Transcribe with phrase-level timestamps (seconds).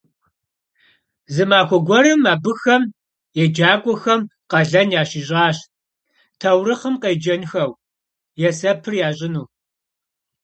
[1.33, 2.83] Zı maxue guerım abıxem
[3.37, 5.57] yêğecak'uem khalen yaşiş'aş
[6.39, 7.71] taurıxhım khêcenxeu,
[8.41, 9.43] yêsepır yaş'ınu.